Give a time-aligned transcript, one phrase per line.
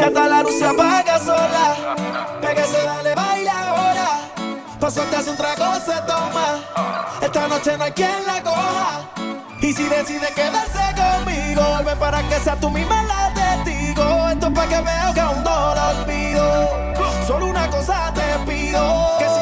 [0.00, 1.94] Ya hasta la luz se apaga sola.
[2.40, 4.08] Pégase, dale, baila ahora.
[4.80, 6.64] Pa' soltarse un trago se toma.
[7.20, 9.02] Esta noche no hay quien la coja.
[9.60, 14.30] Y si decides quedarse conmigo, ven para que sea tú misma la testigo.
[14.30, 16.70] Esto es pa' que veo que aún no lo olvido.
[17.26, 19.40] Solo una cosa te pido: que si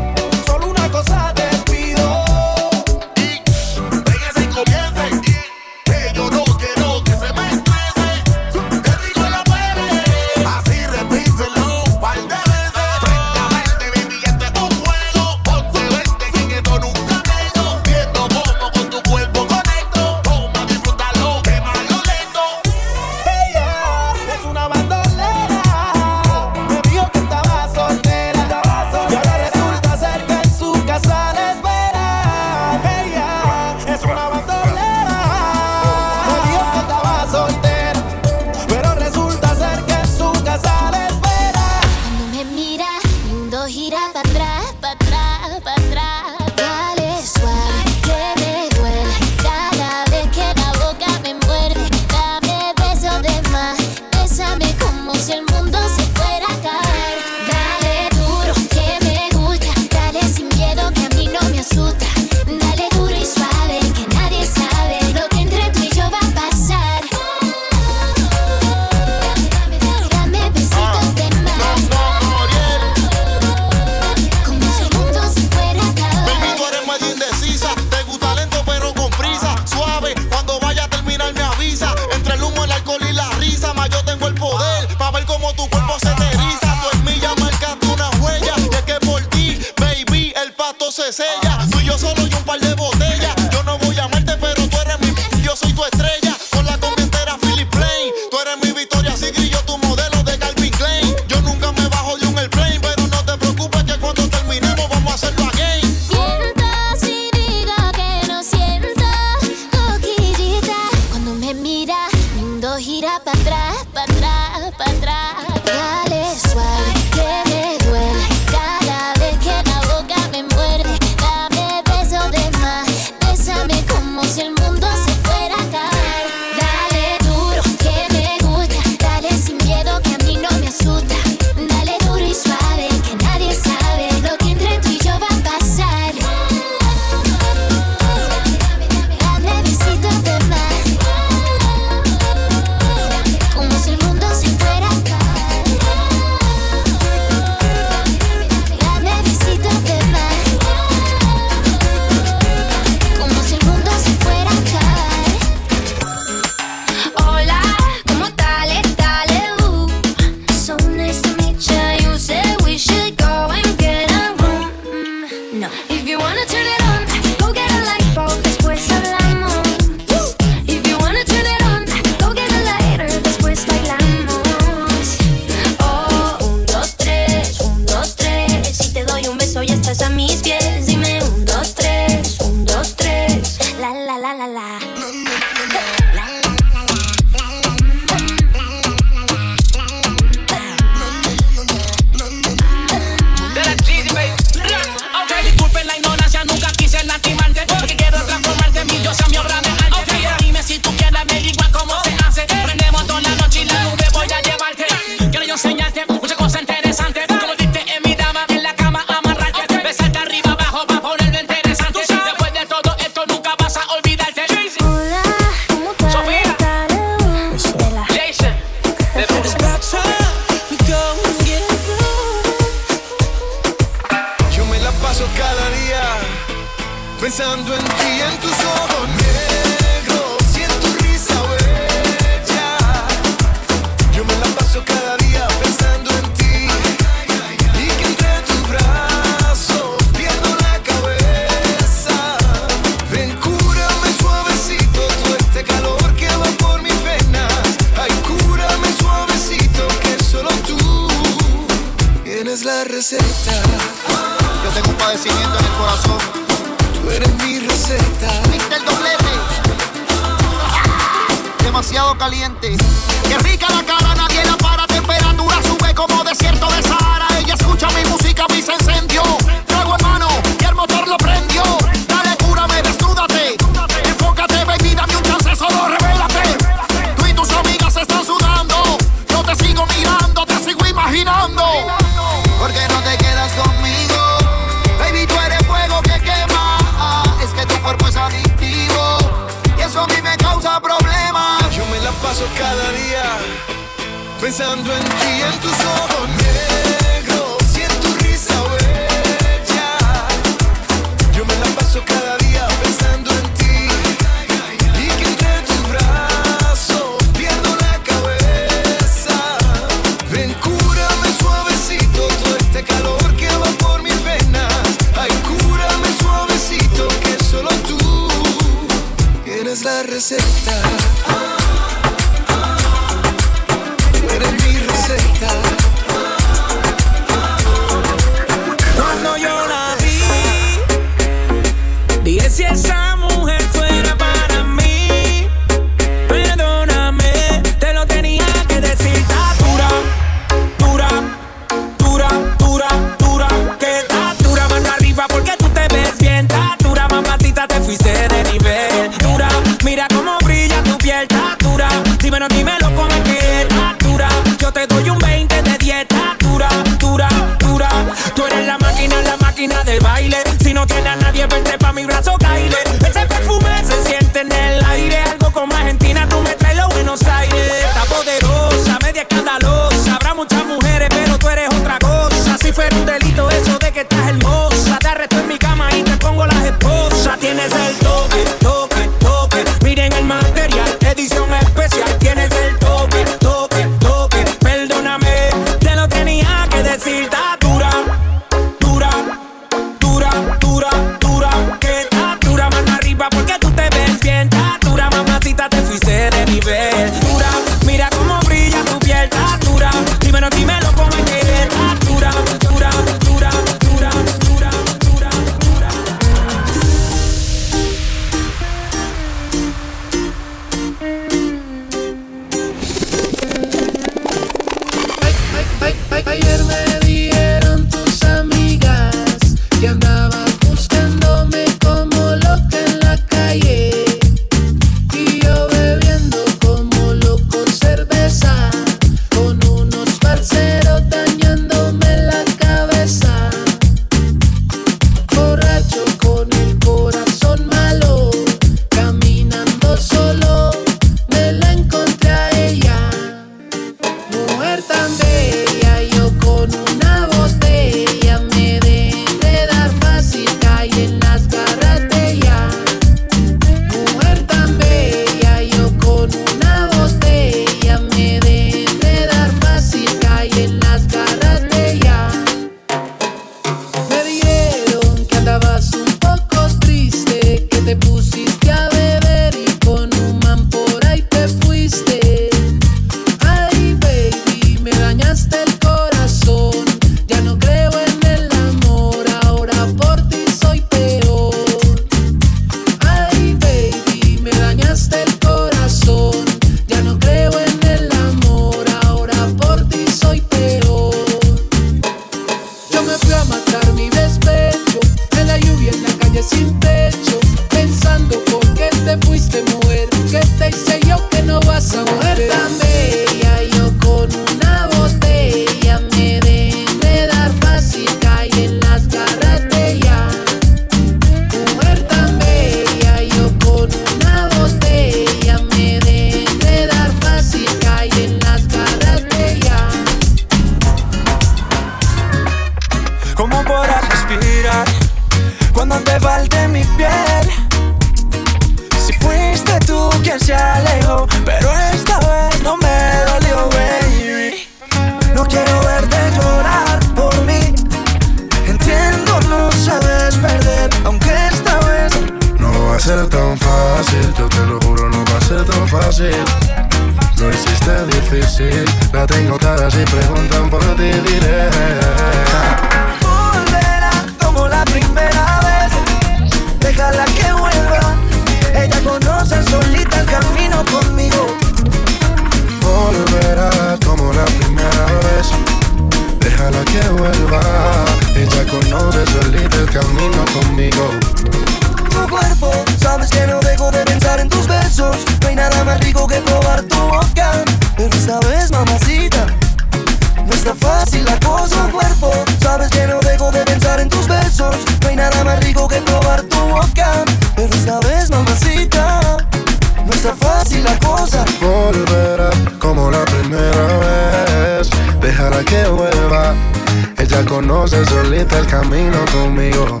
[597.88, 600.00] Conoce solita el camino conmigo.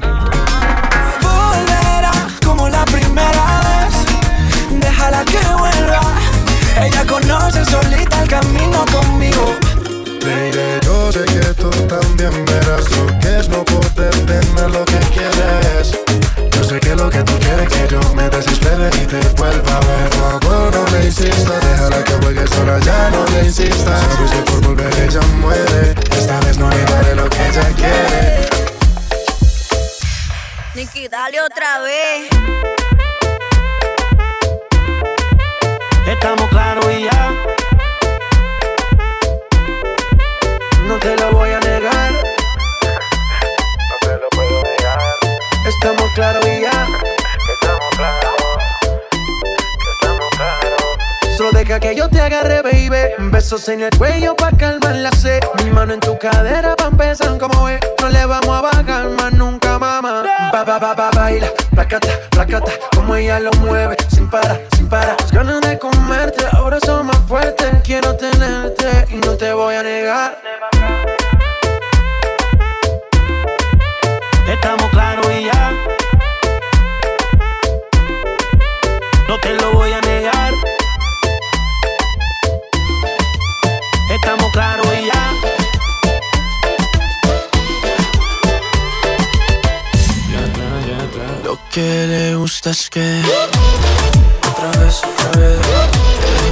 [1.22, 2.10] Volverá
[2.44, 4.80] como la primera vez.
[4.80, 6.00] Déjala que vuelva.
[6.82, 9.54] Ella conoce solita el camino conmigo.
[10.20, 11.55] Baby, yo sé que
[17.16, 20.10] que tú quieres que yo me desespere y te vuelva a ver.
[20.10, 24.00] Por favor, no le insistas, déjala que juegue sola, ya no le insistas.
[24.02, 25.94] Sabes que por volver ella muere.
[26.10, 28.48] Esta vez no le daré lo que ella quiere.
[30.74, 32.28] Nicky, dale otra vez.
[36.06, 37.32] Estamos claros y ya.
[40.86, 42.12] No te lo voy a negar.
[43.90, 45.00] No te lo puedo negar.
[45.66, 46.85] Estamos claros y ya.
[51.66, 53.30] Que yo te agarre, baby.
[53.30, 55.40] Besos en el cuello pa' calmar la sed.
[55.64, 57.80] Mi mano en tu cadera pa' empezar como ve.
[58.00, 60.22] No le vamos a bajar más nunca, mamá.
[60.52, 61.48] Pa, pa, pa, pa, baila.
[61.72, 62.72] Placata, placata.
[62.94, 63.96] Como ella lo mueve.
[64.08, 65.16] Sin parar, sin parar.
[65.18, 67.66] Las ganas de comerte ahora son más fuertes.
[67.82, 70.38] Quiero tenerte y no te voy a negar.
[92.90, 93.22] Que
[94.50, 95.58] otra vez, otra vez,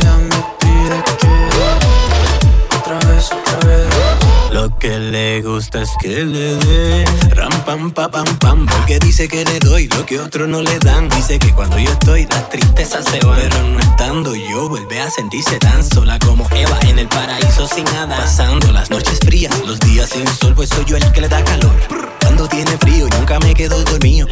[0.01, 4.51] ella me pide que otra vez, otra vez.
[4.51, 7.05] Lo que le gusta es que le dé
[7.35, 10.79] ram pam pa pam pam Porque dice que le doy lo que otros no le
[10.79, 11.11] dan.
[11.11, 15.11] Dice que cuando yo estoy las tristezas se van Pero no estando yo vuelve a
[15.11, 18.17] sentirse tan sola como Eva en el paraíso sin nada.
[18.17, 21.45] Pasando las noches frías, los días sin sol Pues soy yo el que le da
[21.45, 21.75] calor.
[22.23, 24.27] Cuando tiene frío nunca me quedo dormido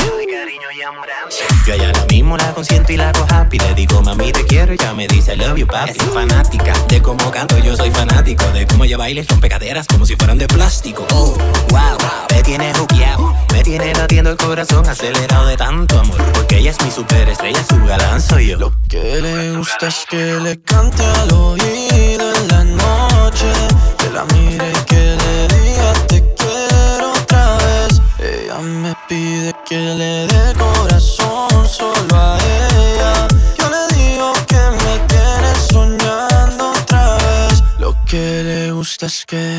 [0.74, 3.58] yo a ella lo mismo la consiento y la hago happy.
[3.58, 6.72] Le digo mami te quiero y ella me dice I love you papi Es fanática
[6.88, 10.16] de cómo canto yo soy fanático De cómo ella baila y rompe caderas como si
[10.16, 11.06] fueran de plástico.
[11.10, 11.36] Oh,
[11.68, 11.98] wow,
[12.30, 16.82] me tiene juqueado Me tiene latiendo el corazón acelerado de tanto amor Porque ella es
[16.82, 18.58] mi superestrella, su galán soy yo.
[18.58, 23.52] Lo que le gusta es que le cante al oído en la noche,
[23.98, 24.72] que la mire
[29.12, 33.28] pide que le dé corazón solo a ella.
[33.58, 37.62] Yo le digo que me tiene soñando otra vez.
[37.78, 39.58] Lo que le gusta es que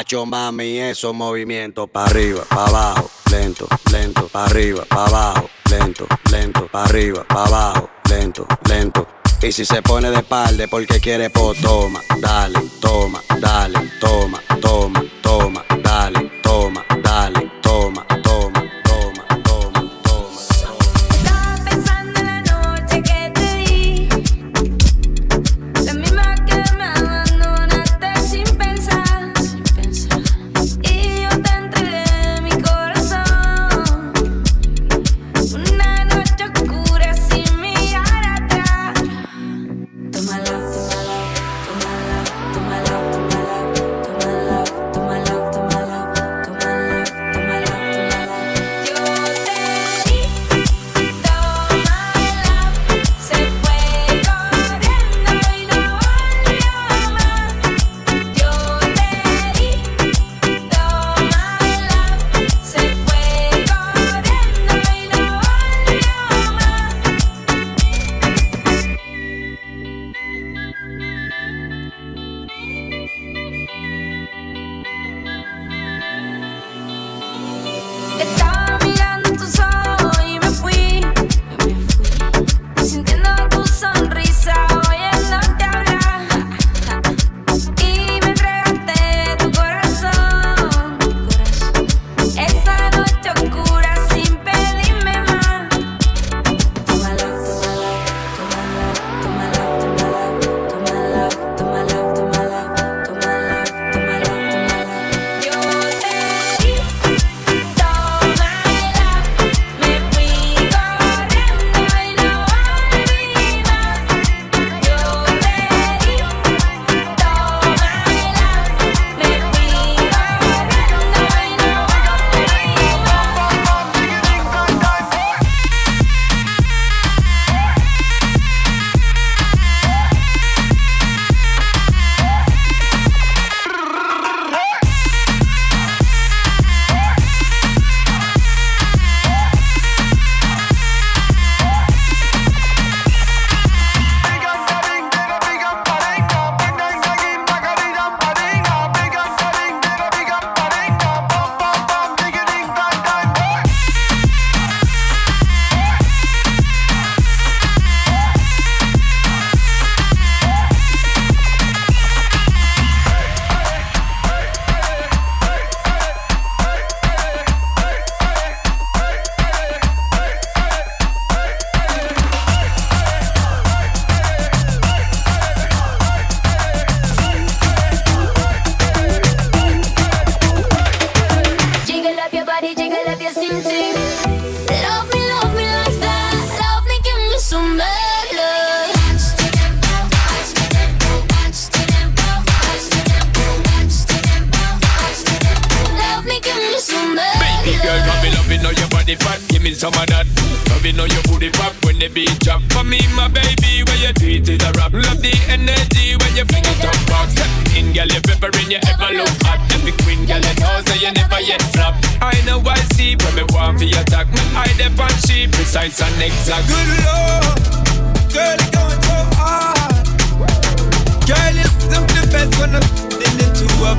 [0.00, 6.06] Hacho mami, esos movimientos pa' arriba, pa' abajo, lento, lento, pa' arriba, pa' abajo, lento,
[6.32, 9.06] lento, pa' arriba, pa' abajo, lento, lento.
[9.42, 15.04] Y si se pone de espalda porque quiere, po, toma, dale, toma, dale, toma, toma,
[15.20, 17.09] toma, dale, toma, dale,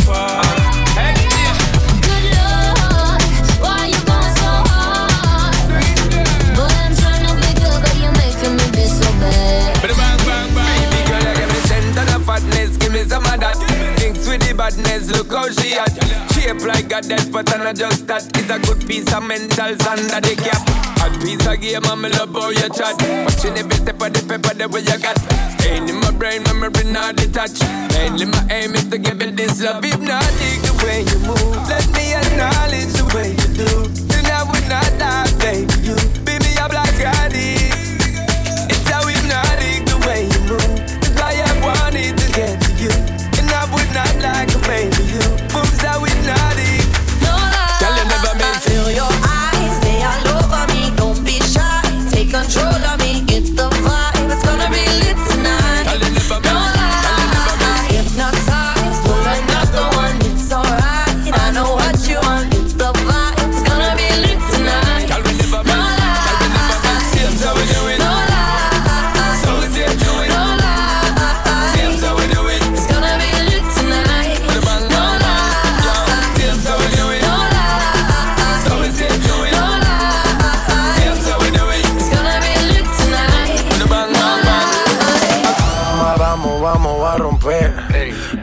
[0.05, 0.40] far.
[16.61, 18.25] Like a death, but I'm just that.
[18.37, 20.61] It's a good piece of mental under the cap.
[21.01, 22.95] Hot piece of game, I'm love how you chat.
[23.25, 25.17] Watching every step of the paper, the way you got.
[25.57, 27.65] Staying in my brain, memory not detached.
[27.97, 29.83] Mainly my aim is to give it this love.
[29.83, 31.57] Hypnotic the way you move.
[31.65, 33.71] Let me acknowledge the way you do.
[34.07, 35.73] Then I would not lie, baby.
[35.81, 36.91] You beat me up like.
[36.93, 37.60] It's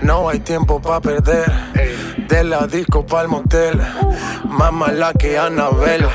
[0.08, 1.52] No hay tiempo para perder.
[2.28, 3.78] De la disco pa'l motel.
[4.44, 6.08] Más mala que Anabel.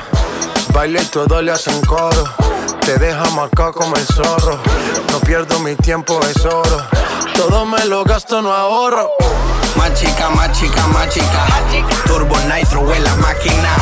[0.73, 2.23] Baile y todo le hacen coro.
[2.83, 4.57] Te deja marcado como el zorro.
[5.11, 6.87] No pierdo mi tiempo, es oro.
[7.35, 9.11] Todo me lo gasto, no ahorro.
[9.75, 11.45] Más chica, más chica, más chica.
[12.07, 13.75] Turbo Nitro en la máquina.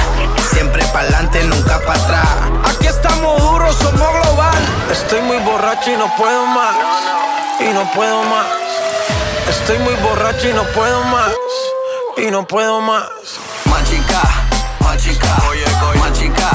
[0.52, 2.28] Siempre pa'lante, nunca para atrás.
[2.65, 4.62] Aquí estamos duros, somos global.
[4.91, 6.76] Estoy muy borracho y no puedo más.
[7.62, 8.61] Y no puedo más.
[9.52, 11.34] Estoy muy borracho y no puedo más.
[12.18, 13.04] Y no puedo más.
[13.66, 14.22] Machica,
[14.80, 15.28] machica.
[15.50, 16.00] Oye, oye.
[16.00, 16.52] Machica,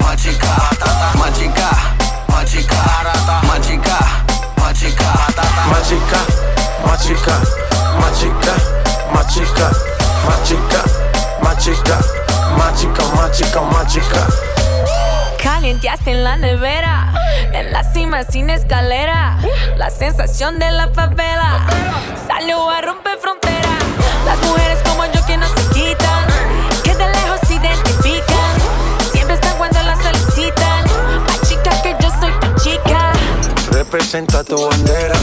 [0.00, 0.70] machica.
[1.18, 1.70] Machica,
[2.26, 2.82] machica.
[3.46, 3.98] Machica, machica.
[4.56, 5.08] Machica,
[5.70, 6.18] machica.
[6.90, 7.38] Machica,
[8.00, 8.54] machica.
[9.14, 10.82] Machica,
[11.42, 11.98] machica.
[12.58, 14.51] Machica, machica, machica.
[15.42, 17.12] Calienteaste en la nevera,
[17.52, 19.38] en la cima sin escalera.
[19.76, 21.66] La sensación de la favela
[22.28, 23.68] salió a romper frontera.
[24.24, 26.26] Las mujeres como yo que no se quitan,
[26.84, 28.54] que de lejos se identifican.
[29.12, 30.84] Siempre están cuando las solicitan.
[31.26, 33.12] Más chica que yo soy tu chica.
[33.72, 35.16] Representa tu bandera.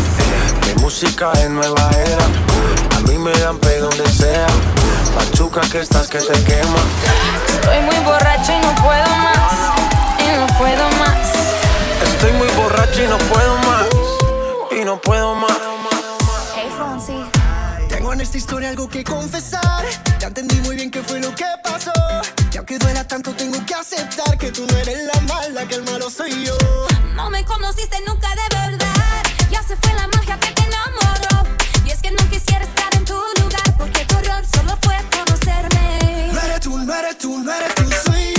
[0.67, 2.97] Mi música es nueva era.
[2.97, 4.47] A mí me dan pe donde sea.
[5.15, 6.83] Machuca que estás que te quema.
[7.47, 9.38] Estoy muy borracha y no puedo más.
[10.59, 11.15] Puedo más.
[12.03, 13.87] Estoy muy borracho y no puedo más.
[14.71, 15.57] Y no puedo más.
[16.53, 17.23] Hey, Fonsi.
[17.87, 19.85] Tengo en esta historia algo que confesar.
[20.19, 21.93] Ya entendí muy bien qué fue lo que pasó.
[22.51, 25.83] Y aunque duela tanto, tengo que aceptar que tú no eres la mala, que el
[25.83, 26.57] malo soy yo.
[27.15, 29.23] No me conociste nunca de verdad.
[29.49, 31.55] Ya se fue la magia que te enamoró.
[31.85, 33.77] Y es que no quisiera estar en tu lugar.
[33.77, 36.31] Porque tu error solo fue conocerme.
[36.33, 38.38] No eres tú, no eres tú, no eres tú, soy yo.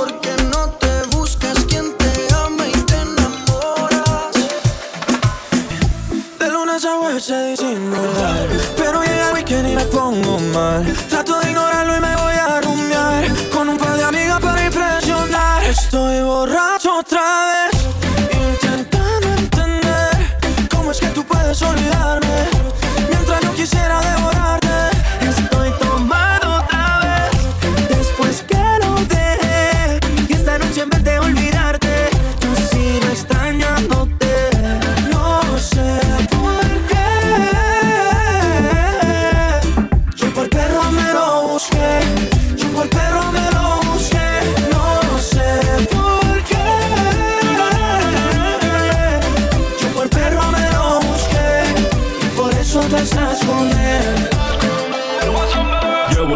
[7.21, 10.85] Lunes a jueves se disimular Pero llega el weekend y me pongo mal.
[11.09, 15.63] Trato de ignorarlo y me voy a rumbear Con un par de amigas para impresionar.
[15.63, 17.81] Estoy borracho otra vez
[18.31, 22.47] Intentando entender Cómo es que tú puedes olvidarme.
[23.09, 24.30] Mientras yo quisiera devorarte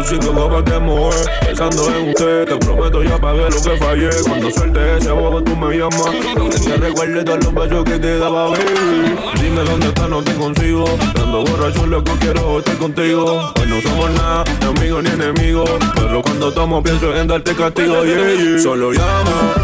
[0.08, 4.50] Cinco copas de mujer Pensando en usted Te prometo ya pagué lo que fallé Cuando
[4.52, 8.50] suelte ese bobo tú me llamas que te recuerde todos los besos que te daba
[8.50, 13.66] baby Dime dónde estás, no te consigo Dando borracho lo que quiero estar contigo Hoy
[13.66, 18.34] no somos nada, ni amigos ni enemigos Pero cuando tomo pienso en darte castigo yeah,
[18.34, 18.58] yeah.
[18.60, 19.54] Solo llama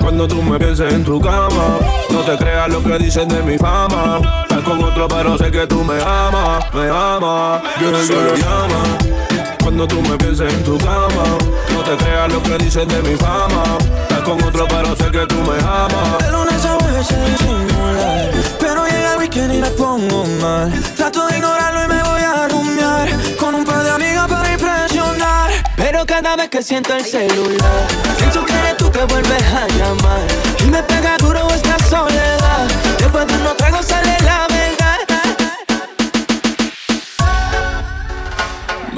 [0.00, 1.78] cuando tú me pienses en tu cama,
[2.10, 4.18] no te creas lo que dicen de mi fama.
[4.42, 7.62] Estás con otro, pero sé que tú me amas, me amas.
[7.80, 9.29] Yo solo llama.
[9.62, 11.38] Cuando tú me pienses en tu cama,
[11.72, 13.62] no te creas lo que dicen de mi fama.
[14.02, 16.18] Estás con otro, pero sé que tú me amas.
[16.18, 20.72] De lunes a jueves se disimular Pero llega el weekend y me pongo mal.
[20.96, 23.08] Trato de ignorarlo y me voy a rumbear.
[23.38, 25.50] Con un par de amigas para impresionar.
[25.76, 27.86] Pero cada vez que siento el celular
[28.18, 30.20] Pienso que eres tú que vuelves a llamar.
[30.64, 32.66] Y me pega duro esta soledad.
[32.98, 34.46] Después de unos tragos sale la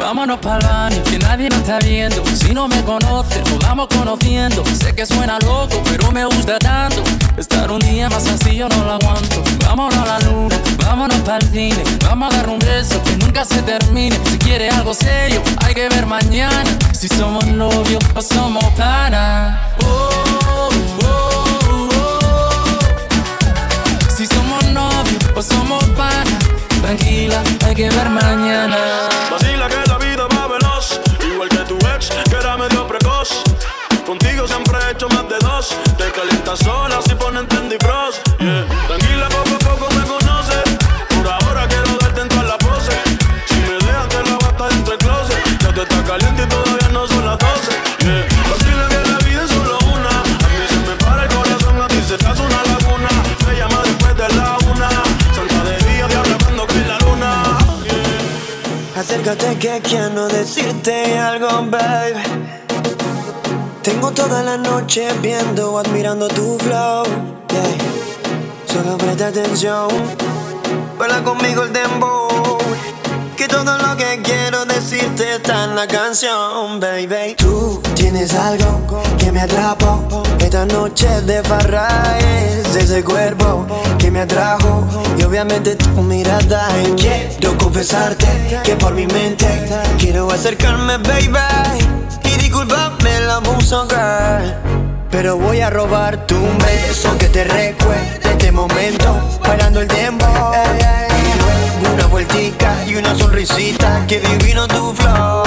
[0.02, 2.24] Vámonos pa'l baño, que nadie nos está viendo.
[2.34, 4.64] Si no me conoces, nos vamos conociendo.
[4.66, 7.04] Sé que suena loco, pero me gusta tanto.
[7.36, 9.44] Estar un día más así yo no lo aguanto.
[9.64, 11.84] Vámonos a la luna, vámonos pa'l cine.
[12.02, 14.18] Vamos a dar un beso que nunca se termine.
[14.28, 16.68] Si quieres algo serio, hay que ver mañana.
[16.92, 19.56] Si somos novios o somos panas.
[19.84, 20.10] Oh,
[20.56, 20.68] oh,
[21.04, 21.88] oh.
[24.14, 26.61] Si somos novios o somos panas.
[26.82, 28.76] Tranquila, hay que ver mañana.
[29.30, 31.00] Vacila que la vida va veloz,
[31.32, 33.44] igual que tu ex, que era medio precoz.
[34.04, 35.74] Contigo siempre he hecho más de dos.
[35.96, 38.18] Te calientas sola si ponen Trendy Frost.
[38.40, 38.81] Yeah.
[59.22, 62.20] Acércate que quiero decirte algo, baby.
[63.80, 67.04] Tengo toda la noche viendo, admirando tu flow.
[67.04, 68.66] Yeah.
[68.66, 69.90] Solo presta atención.
[70.98, 72.58] Baila conmigo el dembow.
[73.36, 74.11] Que todo lo que
[74.92, 77.34] decirte en la canción, baby.
[77.36, 78.86] Tú tienes algo
[79.18, 80.22] que me atrapó.
[80.38, 83.66] Esta noche de farra es ese cuerpo
[83.98, 84.86] que me atrajo.
[85.18, 86.68] Y obviamente tu mirada.
[86.86, 88.26] Y quiero confesarte
[88.64, 89.46] que por mi mente
[89.98, 91.38] quiero acercarme, baby.
[92.24, 94.54] Y disculpame el abuso, girl.
[95.10, 100.40] Pero voy a robar tu beso que te recuerde este momento Bailando el tiempo Y
[100.70, 101.11] luego
[101.86, 104.06] una vueltica y una sonrisita.
[104.06, 105.42] Que divino tu flow.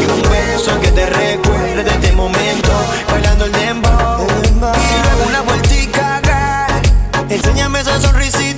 [0.00, 2.70] Y un beso que te recuerde este momento.
[3.10, 7.30] Bailando el tiempo Y luego una vueltica, girl.
[7.30, 8.55] Enséñame esa sonrisita,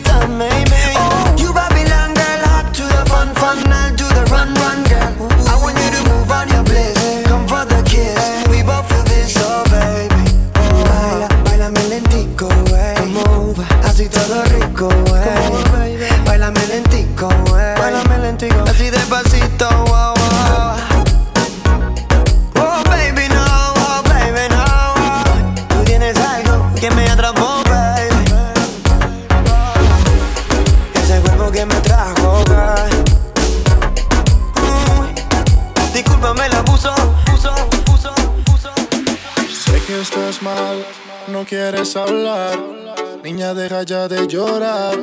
[43.22, 44.98] Niña, deja ya de llorar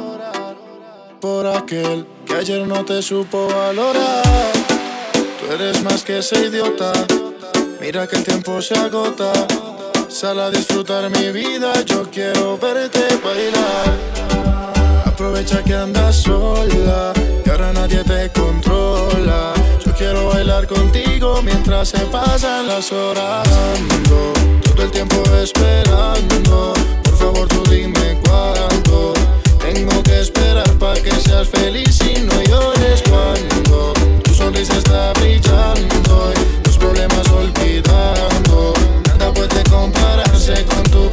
[1.21, 4.51] por aquel que ayer no te supo valorar.
[5.39, 6.91] Tú eres más que ese idiota.
[7.79, 9.31] Mira que el tiempo se agota.
[10.09, 13.97] Sal a disfrutar mi vida, yo quiero verte bailar.
[15.05, 19.54] Aprovecha que andas sola, que ahora nadie te controla.
[20.15, 23.45] Quiero bailar contigo mientras se pasan las horas.
[24.07, 26.73] Todo el tiempo esperando.
[27.03, 29.13] Por favor, tú dime cuándo.
[29.59, 33.91] Tengo que esperar para que seas feliz y no llores cuando
[34.23, 38.73] tu sonrisa está brillando y tus problemas olvidando.
[39.07, 41.09] Nada puede compararse con tu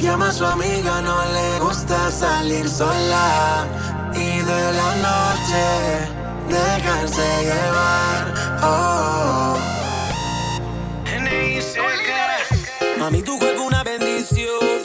[0.00, 3.66] Llama a su amiga, no le gusta salir sola.
[4.14, 5.64] Y de la noche
[6.48, 8.34] dejarse llevar.
[8.62, 9.56] Oh.
[12.98, 14.75] Mami, tu juego una bendición.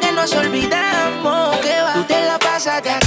[0.00, 1.56] que nos olvidamos.
[1.58, 3.05] Que va, tú la.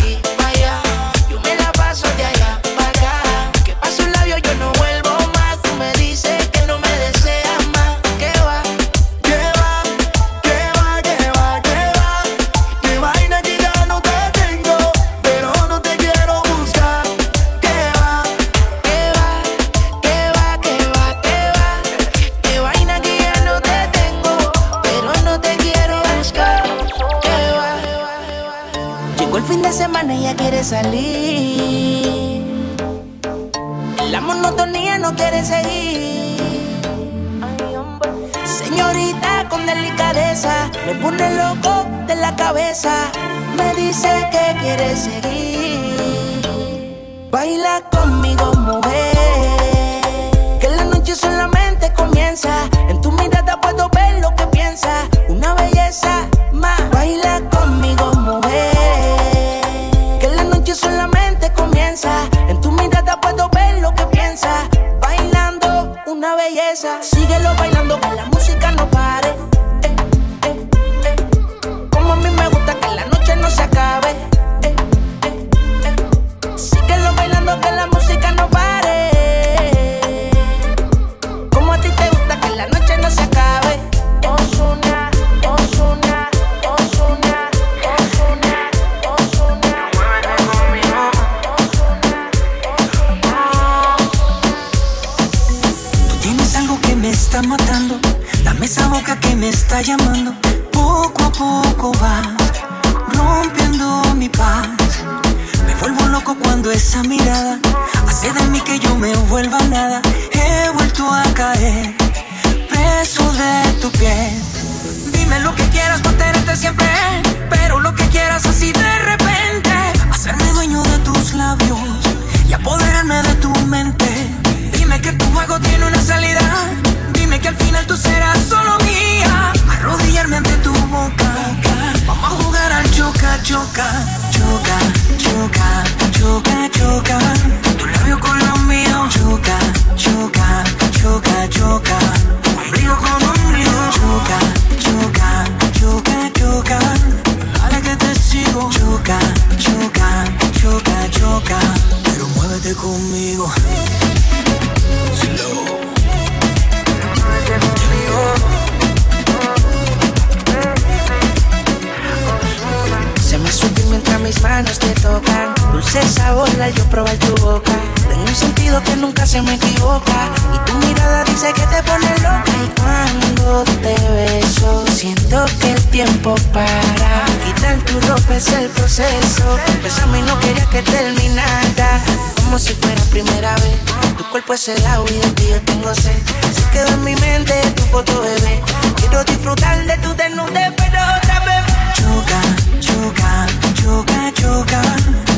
[164.60, 165.54] manos te tocan.
[165.72, 167.72] Dulce sabor al yo probar tu boca.
[168.10, 170.20] Tengo un sentido que nunca se me equivoca.
[170.54, 172.54] Y tu mirada dice que te pone loca.
[172.66, 177.12] Y cuando te beso, siento que el tiempo para.
[177.46, 179.46] Quitar tu ropa es el proceso.
[179.82, 182.02] Besame y no quería que terminara.
[182.44, 183.80] Como si fuera primera vez.
[184.18, 186.20] Tu cuerpo es el agua y de ti yo tengo sed.
[186.54, 188.62] Se quedó en mi mente tu foto, bebé.
[188.98, 192.42] Quiero disfrutar de tu desnudez, pero otra vez Choca,
[192.80, 194.82] choca, choca, choca.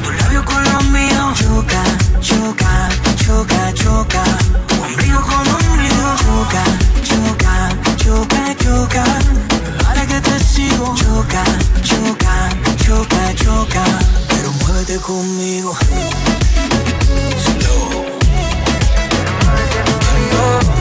[0.03, 1.39] Tu labio con los míos.
[1.39, 1.83] Choca,
[2.19, 4.23] choca, choca, choca.
[4.81, 6.15] Ombligo con ombligo.
[6.27, 6.63] Choca,
[7.03, 7.53] choca,
[7.97, 9.03] choca, choca.
[9.83, 10.95] Dale que te sigo.
[10.95, 11.43] Choca,
[11.83, 12.49] choca,
[12.83, 13.83] choca, choca.
[14.27, 15.71] Pero muévete Pero
[19.43, 20.80] muévete conmigo.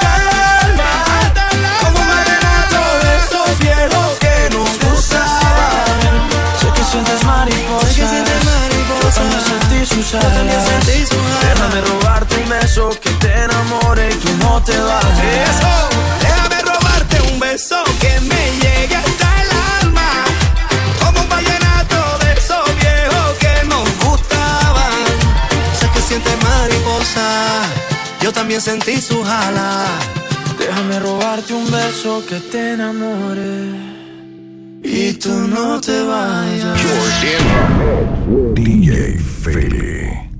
[4.19, 6.29] que nos gustaban.
[6.59, 10.31] Sé que sientes mariposas, yo también sentí sus alas.
[11.41, 15.19] Déjame robarte un beso que te enamore y tú no te vayas.
[15.49, 15.89] Eso,
[16.21, 19.49] déjame robarte un beso que me llegue hasta el
[19.83, 20.09] alma.
[21.03, 24.93] Como un vallenato de esos viejos que nos gustaban.
[25.79, 27.63] Sé que sientes mariposa,
[28.21, 29.85] yo también sentí su jala.
[30.61, 33.71] Déjame robarte un beso que te enamore
[34.83, 36.79] y tú no te vayas.
[38.53, 40.30] DJ Feli.